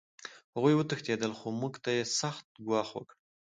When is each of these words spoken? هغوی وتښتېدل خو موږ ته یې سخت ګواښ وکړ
هغوی 0.55 0.73
وتښتېدل 0.77 1.31
خو 1.39 1.47
موږ 1.61 1.73
ته 1.83 1.89
یې 1.97 2.03
سخت 2.19 2.45
ګواښ 2.65 2.89
وکړ 2.97 3.15